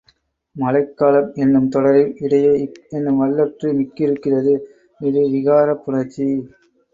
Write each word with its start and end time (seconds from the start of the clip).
மழைக்காலம் 0.55 1.27
என்னும் 1.35 1.67
தொடரில் 1.69 2.15
இடையே 2.19 2.53
க் 2.63 2.79
என்னும் 2.91 3.19
வல்லொற்று 3.21 3.69
மிக்கிருக்கிறது 3.79 4.55
இது 5.01 5.23
விகாரப் 5.31 5.83
புணர்ச்சி. 5.85 6.27